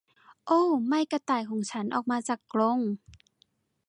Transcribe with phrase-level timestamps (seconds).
[0.45, 0.59] โอ้
[0.89, 2.79] ไม่กระต่ายของฉันออกมาจากกรง!